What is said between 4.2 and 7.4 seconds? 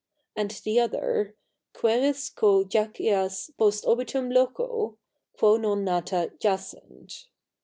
loco? Quo non nata jacent.